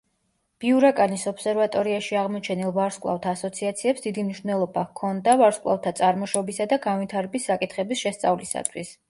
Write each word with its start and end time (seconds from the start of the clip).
ბიურაკანის 0.63 1.25
ობსერვატორიაში 1.31 2.17
აღმოჩენილ 2.21 2.73
ვარსკვლავთ 2.77 3.27
ასოციაციებს 3.33 4.05
დიდი 4.07 4.25
მნიშვნელობა 4.29 4.87
ჰქონდა 4.89 5.37
ვარსკვლავთა 5.43 5.95
წარმოშობისა 6.01 6.69
და 6.75 6.81
განვითარების 6.89 7.49
საკითხების 7.53 8.05
შესწავლისათვის. 8.09 8.97